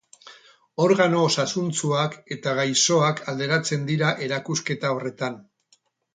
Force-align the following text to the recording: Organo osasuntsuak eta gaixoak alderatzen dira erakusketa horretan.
Organo 0.85 1.19
osasuntsuak 1.25 2.17
eta 2.37 2.55
gaixoak 2.61 3.23
alderatzen 3.35 3.87
dira 3.93 4.11
erakusketa 4.31 4.95
horretan. 4.97 5.39